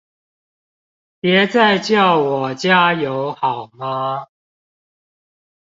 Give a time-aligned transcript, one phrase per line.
[1.21, 4.29] 別再叫我加油好嗎？